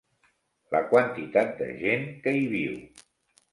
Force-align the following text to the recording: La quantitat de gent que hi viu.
La 0.75 0.81
quantitat 0.93 1.53
de 1.61 1.69
gent 1.83 2.09
que 2.25 2.37
hi 2.41 2.51
viu. 2.57 2.83